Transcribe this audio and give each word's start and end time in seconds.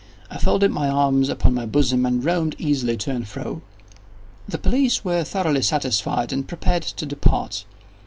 I 0.31 0.39
folded 0.39 0.71
my 0.71 0.89
arms 0.89 1.29
upon 1.29 1.53
my 1.53 1.67
bosom, 1.67 2.07
and 2.07 2.25
roamed 2.25 2.55
easily 2.57 2.97
to 2.97 3.11
and 3.11 3.27
fro. 3.27 3.61
The 4.49 4.57
police 4.57 5.05
were 5.05 5.23
thoroughly 5.23 5.61
satisfied 5.61 6.33
and 6.33 6.47
prepared 6.47 6.81
to 6.81 7.05
depart. 7.05 7.65